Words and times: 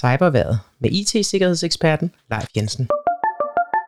Cyberværet 0.00 0.58
med 0.80 0.90
IT-sikkerhedseksperten 0.90 2.10
Leif 2.30 2.46
Jensen. 2.56 2.88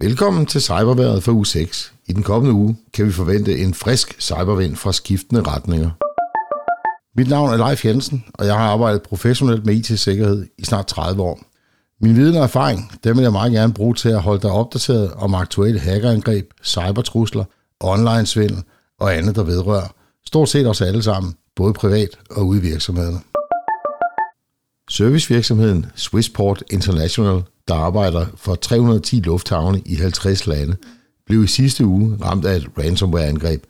Velkommen 0.00 0.46
til 0.46 0.62
Cyberværet 0.62 1.22
for 1.22 1.32
u 1.32 1.44
6. 1.44 1.94
I 2.06 2.12
den 2.12 2.22
kommende 2.22 2.54
uge 2.54 2.76
kan 2.92 3.06
vi 3.06 3.12
forvente 3.12 3.58
en 3.58 3.74
frisk 3.74 4.20
cybervind 4.20 4.76
fra 4.76 4.92
skiftende 4.92 5.42
retninger. 5.42 5.90
Mit 7.16 7.28
navn 7.28 7.50
er 7.50 7.68
Leif 7.68 7.84
Jensen, 7.84 8.24
og 8.34 8.46
jeg 8.46 8.54
har 8.54 8.72
arbejdet 8.72 9.02
professionelt 9.02 9.66
med 9.66 9.74
IT-sikkerhed 9.74 10.46
i 10.58 10.64
snart 10.64 10.86
30 10.86 11.22
år. 11.22 11.40
Min 12.00 12.16
viden 12.16 12.36
og 12.36 12.42
erfaring, 12.42 12.92
dem 13.04 13.16
vil 13.16 13.22
jeg 13.22 13.32
meget 13.32 13.52
gerne 13.52 13.74
bruge 13.74 13.94
til 13.94 14.08
at 14.08 14.22
holde 14.22 14.42
dig 14.42 14.50
opdateret 14.50 15.12
om 15.12 15.34
aktuelle 15.34 15.80
hackerangreb, 15.80 16.50
cybertrusler, 16.64 17.44
online-svindel 17.80 18.62
og 19.00 19.16
andet, 19.16 19.36
der 19.36 19.42
vedrører 19.42 19.94
stort 20.26 20.48
set 20.48 20.66
os 20.66 20.80
alle 20.80 21.02
sammen, 21.02 21.34
både 21.56 21.72
privat 21.72 22.18
og 22.30 22.46
ude 22.46 22.58
i 22.58 22.62
virksomhederne. 22.62 23.33
Servicevirksomheden 24.94 25.86
Swissport 25.94 26.64
International, 26.70 27.42
der 27.68 27.74
arbejder 27.74 28.26
for 28.36 28.54
310 28.54 29.20
lufthavne 29.20 29.82
i 29.86 29.94
50 29.94 30.46
lande, 30.46 30.76
blev 31.26 31.44
i 31.44 31.46
sidste 31.46 31.86
uge 31.86 32.16
ramt 32.22 32.44
af 32.44 32.56
et 32.56 32.68
ransomware-angreb. 32.78 33.62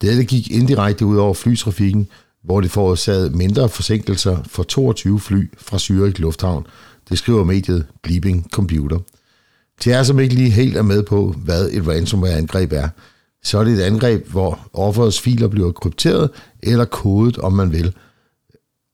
Dette 0.00 0.24
gik 0.24 0.50
indirekte 0.50 1.06
ud 1.06 1.16
over 1.16 1.34
flytrafikken, 1.34 2.08
hvor 2.44 2.60
det 2.60 2.70
forårsagede 2.70 3.30
mindre 3.30 3.68
forsinkelser 3.68 4.38
for 4.46 4.62
22 4.62 5.20
fly 5.20 5.50
fra 5.58 5.76
Zürich 5.76 6.20
Lufthavn. 6.20 6.66
Det 7.08 7.18
skriver 7.18 7.44
mediet 7.44 7.86
Bleeping 8.02 8.46
Computer. 8.52 8.98
Til 9.80 9.90
jer, 9.90 10.02
som 10.02 10.18
altså 10.18 10.22
ikke 10.22 10.34
lige 10.34 10.50
helt 10.50 10.76
er 10.76 10.82
med 10.82 11.02
på, 11.02 11.34
hvad 11.44 11.70
et 11.70 11.86
ransomware-angreb 11.88 12.72
er, 12.72 12.88
så 13.42 13.58
er 13.58 13.64
det 13.64 13.72
et 13.72 13.82
angreb, 13.82 14.28
hvor 14.28 14.68
offerets 14.72 15.20
filer 15.20 15.48
bliver 15.48 15.72
krypteret 15.72 16.30
eller 16.62 16.84
kodet, 16.84 17.38
om 17.38 17.52
man 17.52 17.72
vil. 17.72 17.94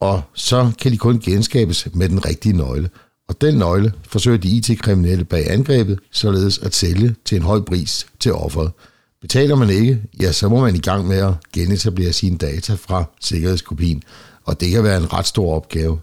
Og 0.00 0.22
så 0.34 0.70
kan 0.80 0.92
de 0.92 0.98
kun 0.98 1.18
genskabes 1.18 1.88
med 1.94 2.08
den 2.08 2.24
rigtige 2.24 2.56
nøgle. 2.56 2.90
Og 3.28 3.40
den 3.40 3.54
nøgle 3.54 3.92
forsøger 4.08 4.38
de 4.38 4.48
IT-kriminelle 4.48 5.24
bag 5.24 5.50
angrebet, 5.50 5.98
således 6.12 6.58
at 6.58 6.74
sælge 6.74 7.14
til 7.24 7.36
en 7.36 7.42
høj 7.42 7.60
pris 7.60 8.06
til 8.20 8.32
offeret. 8.32 8.72
Betaler 9.20 9.54
man 9.54 9.70
ikke, 9.70 10.02
ja, 10.20 10.32
så 10.32 10.48
må 10.48 10.60
man 10.60 10.74
i 10.74 10.78
gang 10.78 11.08
med 11.08 11.16
at 11.16 11.34
genetablere 11.52 12.12
sine 12.12 12.38
data 12.38 12.74
fra 12.74 13.04
sikkerhedskopien, 13.20 14.02
og 14.44 14.60
det 14.60 14.70
kan 14.70 14.84
være 14.84 14.96
en 14.96 15.12
ret 15.12 15.26
stor 15.26 15.54
opgave. 15.54 15.98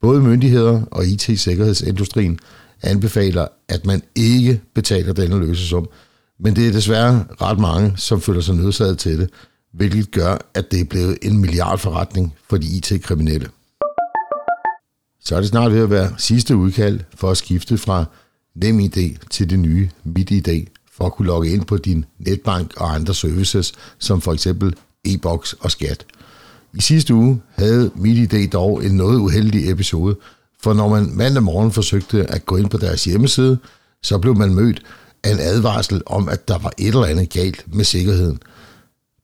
Både 0.00 0.20
myndigheder 0.20 0.82
og 0.90 1.06
IT-sikkerhedsindustrien 1.06 2.38
anbefaler, 2.82 3.48
at 3.68 3.86
man 3.86 4.02
ikke 4.14 4.60
betaler 4.74 5.12
denne 5.12 5.38
løsesum, 5.38 5.88
men 6.40 6.56
det 6.56 6.68
er 6.68 6.72
desværre 6.72 7.24
ret 7.40 7.58
mange, 7.58 7.92
som 7.96 8.20
føler 8.20 8.40
sig 8.40 8.54
nødsaget 8.54 8.98
til 8.98 9.18
det, 9.18 9.30
hvilket 9.74 10.10
gør, 10.10 10.36
at 10.54 10.70
det 10.70 10.80
er 10.80 10.84
blevet 10.84 11.18
en 11.22 11.38
milliardforretning 11.38 12.34
for 12.48 12.56
de 12.56 12.66
IT-kriminelle. 12.66 13.48
Så 15.20 15.36
er 15.36 15.40
det 15.40 15.48
snart 15.48 15.72
ved 15.72 15.82
at 15.82 15.90
være 15.90 16.14
sidste 16.18 16.56
udkald 16.56 17.00
for 17.14 17.30
at 17.30 17.36
skifte 17.36 17.78
fra 17.78 18.04
NemID 18.54 19.16
til 19.30 19.50
det 19.50 19.58
nye 19.58 19.90
MitID, 20.04 20.66
for 20.92 21.06
at 21.06 21.12
kunne 21.12 21.26
logge 21.26 21.50
ind 21.50 21.64
på 21.64 21.76
din 21.76 22.04
netbank 22.18 22.72
og 22.76 22.94
andre 22.94 23.14
services, 23.14 23.72
som 23.98 24.20
for 24.20 24.32
eksempel 24.32 24.74
e-boks 25.04 25.52
og 25.52 25.70
skat. 25.70 26.06
I 26.74 26.80
sidste 26.80 27.14
uge 27.14 27.42
havde 27.50 27.90
MitID 27.94 28.48
dog 28.48 28.84
en 28.84 28.96
noget 28.96 29.18
uheldig 29.18 29.70
episode, 29.70 30.16
for 30.62 30.74
når 30.74 30.88
man 30.88 31.10
mandag 31.16 31.42
morgen 31.42 31.72
forsøgte 31.72 32.30
at 32.30 32.46
gå 32.46 32.56
ind 32.56 32.70
på 32.70 32.76
deres 32.76 33.04
hjemmeside, 33.04 33.58
så 34.02 34.18
blev 34.18 34.36
man 34.36 34.54
mødt 34.54 34.82
af 35.24 35.30
en 35.30 35.40
advarsel 35.40 36.02
om, 36.06 36.28
at 36.28 36.48
der 36.48 36.58
var 36.58 36.72
et 36.78 36.88
eller 36.88 37.04
andet 37.04 37.30
galt 37.30 37.64
med 37.74 37.84
sikkerheden. 37.84 38.38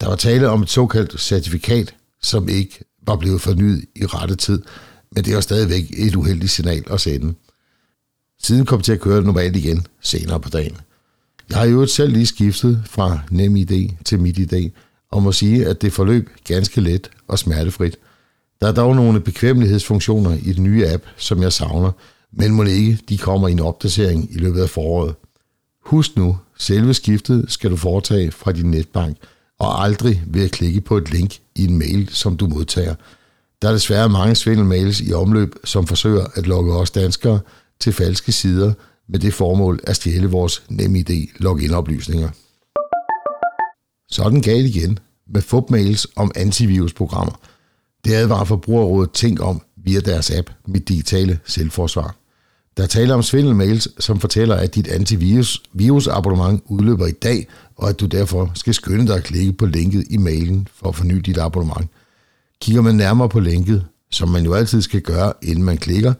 Der 0.01 0.09
var 0.09 0.17
tale 0.17 0.49
om 0.49 0.63
et 0.63 0.71
såkaldt 0.71 1.21
certifikat, 1.21 1.95
som 2.23 2.49
ikke 2.49 2.85
var 3.07 3.17
blevet 3.17 3.41
fornyet 3.41 3.85
i 3.97 4.07
rette 4.07 4.37
tid, 4.37 4.63
men 5.15 5.25
det 5.25 5.35
var 5.35 5.41
stadigvæk 5.41 5.85
et 5.99 6.17
uheldigt 6.17 6.53
signal 6.53 6.85
at 6.91 7.01
sende. 7.01 7.35
Siden 8.43 8.67
kom 8.67 8.81
til 8.81 8.93
at 8.93 9.01
køre 9.01 9.23
normalt 9.23 9.57
igen 9.57 9.87
senere 10.01 10.41
på 10.41 10.49
dagen. 10.49 10.77
Jeg 11.51 11.59
har 11.59 11.65
jo 11.65 11.87
selv 11.87 12.13
lige 12.13 12.27
skiftet 12.27 12.83
fra 12.87 13.19
NemID 13.31 13.89
til 14.05 14.21
MitID, 14.21 14.71
og 15.11 15.23
må 15.23 15.33
sige, 15.33 15.67
at 15.67 15.83
det 15.83 15.93
forløb 15.93 16.31
ganske 16.45 16.81
let 16.81 17.11
og 17.29 17.39
smertefrit. 17.39 17.97
Der 18.61 18.69
er 18.69 18.73
dog 18.73 18.97
nogle 18.97 19.21
bekvemmelighedsfunktioner 19.21 20.39
i 20.43 20.53
den 20.53 20.65
nye 20.65 20.89
app, 20.89 21.05
som 21.17 21.43
jeg 21.43 21.53
savner, 21.53 21.93
men 22.33 22.53
må 22.53 22.63
ikke 22.63 22.99
de 23.09 23.19
kommer 23.19 23.49
i 23.49 23.53
en 23.53 23.61
opdatering 23.61 24.35
i 24.35 24.39
løbet 24.39 24.63
af 24.63 24.71
foråret. 24.71 25.15
Husk 25.85 26.17
nu, 26.17 26.39
selve 26.59 26.95
skiftet 26.95 27.45
skal 27.49 27.71
du 27.71 27.77
foretage 27.77 28.31
fra 28.31 28.53
din 28.53 28.71
netbank, 28.71 29.17
og 29.61 29.85
aldrig 29.85 30.23
ved 30.27 30.45
at 30.45 30.51
klikke 30.51 30.81
på 30.81 30.97
et 30.97 31.11
link 31.13 31.39
i 31.55 31.65
en 31.65 31.79
mail, 31.79 32.09
som 32.13 32.37
du 32.37 32.47
modtager. 32.47 32.95
Der 33.63 33.69
er 33.69 33.73
desværre 33.73 34.09
mange 34.09 34.35
svindelmails 34.35 35.01
i 35.01 35.13
omløb, 35.13 35.55
som 35.65 35.87
forsøger 35.87 36.27
at 36.35 36.47
lokke 36.47 36.73
os 36.73 36.91
danskere 36.91 37.41
til 37.81 37.93
falske 37.93 38.33
sider 38.33 38.73
med 39.09 39.19
det 39.19 39.35
formål 39.35 39.81
at 39.85 39.97
stjæle 39.97 40.27
vores 40.27 40.63
NemID 40.69 41.27
login-oplysninger. 41.39 42.29
Sådan 44.11 44.39
er 44.39 44.43
galt 44.43 44.67
igen 44.67 44.99
med 45.27 45.43
fupmails 45.43 46.07
om 46.17 46.31
antivirusprogrammer. 46.37 47.41
Det 48.05 48.15
advarer 48.15 48.45
Forbrugerrådet 48.45 49.13
Tænk 49.13 49.41
om 49.41 49.63
via 49.77 50.01
deres 50.01 50.31
app 50.31 50.51
Mit 50.67 50.89
Digitale 50.89 51.39
Selvforsvar. 51.45 52.17
Der 52.77 52.87
taler 52.87 53.15
om 53.15 53.23
svindelmails, 53.23 53.89
som 53.99 54.21
fortæller, 54.21 54.55
at 54.55 54.75
dit 54.75 54.89
antivirus-virusabonnement 54.89 56.63
udløber 56.67 57.07
i 57.07 57.13
dag, 57.13 57.47
og 57.81 57.89
at 57.89 58.01
du 58.01 58.07
derfor 58.07 58.51
skal 58.55 58.75
skynde 58.75 59.07
dig 59.07 59.17
at 59.17 59.25
klikke 59.25 59.53
på 59.53 59.67
linket 59.67 60.05
i 60.11 60.17
mailen 60.17 60.69
for 60.75 60.89
at 60.89 60.97
forny 60.97 61.15
dit 61.15 61.39
abonnement. 61.39 61.91
Kigger 62.61 62.83
man 62.83 62.95
nærmere 62.95 63.29
på 63.29 63.41
linket, 63.41 63.85
som 64.11 64.29
man 64.29 64.45
jo 64.45 64.55
altid 64.55 64.83
skal 64.83 65.01
gøre, 65.01 65.33
inden 65.43 65.65
man 65.65 65.79
klikker, 65.79 66.15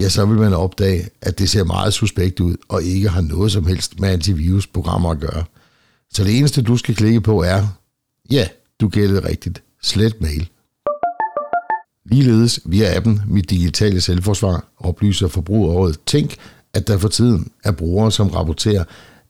ja, 0.00 0.08
så 0.08 0.26
vil 0.26 0.38
man 0.38 0.52
opdage, 0.52 1.08
at 1.22 1.38
det 1.38 1.50
ser 1.50 1.64
meget 1.64 1.92
suspekt 1.92 2.40
ud 2.40 2.56
og 2.68 2.82
ikke 2.82 3.08
har 3.08 3.20
noget 3.20 3.52
som 3.52 3.66
helst 3.66 4.00
med 4.00 4.08
antivirusprogrammer 4.08 5.10
at 5.10 5.20
gøre. 5.20 5.44
Så 6.10 6.24
det 6.24 6.38
eneste, 6.38 6.62
du 6.62 6.76
skal 6.76 6.94
klikke 6.94 7.20
på 7.20 7.42
er, 7.42 7.66
ja, 8.30 8.48
du 8.80 8.88
gættede 8.88 9.28
rigtigt, 9.28 9.62
slet 9.82 10.20
mail. 10.20 10.48
Ligeledes 12.06 12.60
via 12.64 12.96
appen 12.96 13.22
Mit 13.26 13.50
Digitale 13.50 14.00
Selvforsvar 14.00 14.64
oplyser 14.76 15.28
forbrugeråret 15.28 15.98
Tænk, 16.06 16.36
at 16.74 16.88
der 16.88 16.98
for 16.98 17.08
tiden 17.08 17.50
er 17.64 17.72
brugere, 17.72 18.12
som 18.12 18.28
rapporterer, 18.28 18.84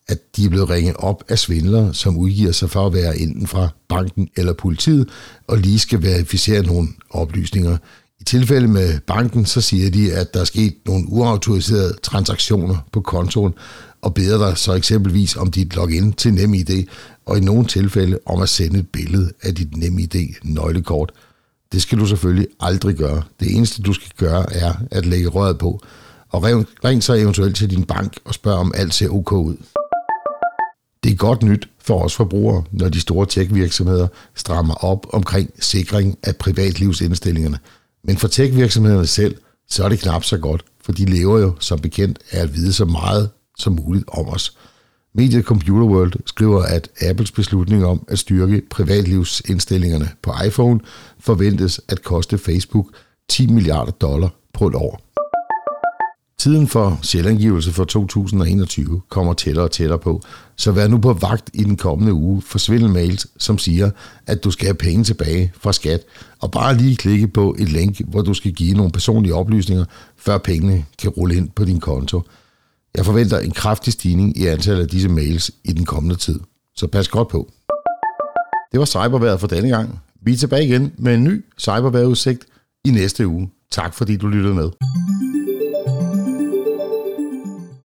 at 0.09 0.37
de 0.37 0.45
er 0.45 0.49
blevet 0.49 0.71
ringet 0.71 0.97
op 0.99 1.25
af 1.29 1.39
svindlere, 1.39 1.95
som 1.95 2.17
udgiver 2.17 2.53
sig 2.53 2.71
for 2.71 2.87
at 2.87 2.95
være 2.95 3.19
enten 3.19 3.47
fra 3.47 3.69
banken 3.89 4.29
eller 4.37 4.53
politiet, 4.53 5.09
og 5.47 5.59
lige 5.59 5.79
skal 5.79 6.03
verificere 6.03 6.63
nogle 6.63 6.89
oplysninger. 7.11 7.77
I 8.21 8.25
tilfælde 8.25 8.69
med 8.69 9.01
banken, 9.01 9.47
så 9.47 9.61
siger 9.61 9.91
de, 9.91 10.13
at 10.13 10.35
der 10.35 10.41
er 10.41 10.45
sket 10.45 10.75
nogle 10.87 11.09
uautoriserede 11.09 11.97
transaktioner 12.03 12.77
på 12.93 13.01
kontoen, 13.01 13.55
og 14.03 14.15
beder 14.15 14.49
dig 14.49 14.59
så 14.59 14.73
eksempelvis 14.73 15.37
om 15.37 15.51
dit 15.51 15.77
login 15.77 16.13
til 16.13 16.35
NemID, 16.35 16.85
og 17.27 17.39
i 17.39 17.41
nogle 17.41 17.67
tilfælde 17.67 18.19
om 18.27 18.43
at 18.43 18.49
sende 18.49 18.79
et 18.79 18.89
billede 18.89 19.33
af 19.43 19.55
dit 19.55 19.77
NemID-nøglekort. 19.77 21.13
Det 21.73 21.83
skal 21.83 21.99
du 21.99 22.07
selvfølgelig 22.07 22.49
aldrig 22.61 22.97
gøre. 22.97 23.23
Det 23.41 23.57
eneste, 23.57 23.83
du 23.83 23.93
skal 23.93 24.11
gøre, 24.17 24.53
er 24.53 24.73
at 24.91 25.07
lægge 25.07 25.29
røret 25.29 25.59
på, 25.59 25.81
og 26.29 26.45
ring 26.85 27.03
så 27.03 27.15
eventuelt 27.15 27.57
til 27.57 27.71
din 27.71 27.85
bank 27.85 28.17
og 28.25 28.35
spørg, 28.35 28.55
om 28.55 28.73
alt 28.75 28.95
ser 28.95 29.09
ok 29.09 29.33
ud. 29.33 29.57
Det 31.05 31.13
er 31.13 31.17
godt 31.17 31.43
nyt 31.43 31.69
for 31.79 32.05
os 32.05 32.15
forbrugere, 32.15 32.65
når 32.73 32.89
de 32.89 33.01
store 33.01 33.27
tech-virksomheder 33.27 34.09
strammer 34.35 34.75
op 34.75 35.07
omkring 35.13 35.51
sikring 35.61 36.19
af 36.23 36.37
privatlivsindstillingerne. 36.37 37.59
Men 38.05 38.17
for 38.17 38.29
tech-virksomhederne 38.29 39.07
selv, 39.07 39.37
så 39.69 39.85
er 39.85 39.89
det 39.89 39.99
knap 39.99 40.25
så 40.25 40.39
godt, 40.39 40.65
for 40.85 40.93
de 40.93 41.05
lever 41.05 41.39
jo 41.39 41.53
som 41.61 41.81
bekendt 41.81 42.19
af 42.31 42.41
at 42.41 42.55
vide 42.55 42.73
så 42.73 42.85
meget 42.85 43.31
som 43.59 43.73
muligt 43.73 44.05
om 44.09 44.29
os. 44.29 44.57
Mediet 45.15 45.45
Computer 45.45 45.87
World 45.87 46.13
skriver, 46.27 46.63
at 46.63 46.89
Apples 47.01 47.33
beslutning 47.33 47.85
om 47.85 48.05
at 48.09 48.19
styrke 48.19 48.63
privatlivsindstillingerne 48.71 50.09
på 50.23 50.33
iPhone 50.47 50.81
forventes 51.21 51.81
at 51.89 52.03
koste 52.03 52.39
Facebook 52.39 52.87
10 53.29 53.47
milliarder 53.47 53.93
dollar 53.93 54.35
på 54.55 54.67
et 54.67 54.75
år. 54.75 55.04
Tiden 56.44 56.69
for 56.69 56.99
selvangivelse 57.02 57.73
for 57.73 57.85
2021 57.85 59.00
kommer 59.08 59.35
tættere 59.35 59.64
og 59.64 59.70
tættere 59.70 59.99
på, 59.99 60.23
så 60.56 60.73
vær 60.73 60.88
nu 60.88 60.99
på 60.99 61.12
vagt 61.12 61.50
i 61.55 61.64
den 61.64 61.76
kommende 61.76 62.12
uge 62.12 62.43
for 62.43 62.58
svindelmails, 62.58 63.26
som 63.38 63.58
siger, 63.58 63.91
at 64.26 64.44
du 64.44 64.50
skal 64.50 64.67
have 64.67 64.75
penge 64.75 65.05
tilbage 65.05 65.52
fra 65.61 65.73
skat, 65.73 66.00
og 66.41 66.50
bare 66.50 66.76
lige 66.76 66.96
klikke 66.96 67.29
på 67.29 67.56
et 67.58 67.69
link, 67.69 68.00
hvor 68.08 68.23
du 68.23 68.35
skal 68.35 68.52
give 68.52 68.75
nogle 68.75 68.93
personlige 68.93 69.35
oplysninger, 69.35 69.85
før 70.17 70.38
pengene 70.38 70.85
kan 70.99 71.11
rulle 71.11 71.37
ind 71.37 71.49
på 71.50 71.64
din 71.64 71.81
konto. 71.81 72.23
Jeg 72.94 73.05
forventer 73.05 73.38
en 73.38 73.50
kraftig 73.50 73.93
stigning 73.93 74.38
i 74.38 74.47
antallet 74.47 74.82
af 74.82 74.88
disse 74.88 75.08
mails 75.08 75.50
i 75.64 75.73
den 75.73 75.85
kommende 75.85 76.17
tid, 76.17 76.40
så 76.76 76.87
pas 76.87 77.08
godt 77.08 77.29
på. 77.29 77.52
Det 78.73 78.81
var 78.81 78.87
cyberværet 78.87 79.40
for 79.40 79.47
denne 79.47 79.69
gang. 79.69 80.00
Vi 80.23 80.32
er 80.32 80.37
tilbage 80.37 80.64
igen 80.64 80.93
med 80.99 81.14
en 81.14 81.25
ny 81.25 81.44
cyberværetudsigt 81.58 82.44
i 82.85 82.90
næste 82.90 83.26
uge. 83.26 83.50
Tak 83.70 83.94
fordi 83.94 84.17
du 84.17 84.29
lyttede 84.29 84.55
med. 84.55 84.70